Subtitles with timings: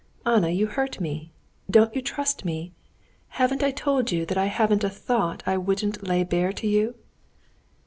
[0.25, 1.31] "Anna, you hurt me.
[1.69, 2.71] Don't you trust me?
[3.37, 6.95] Haven't I told you that I haven't a thought I wouldn't lay bare to you?"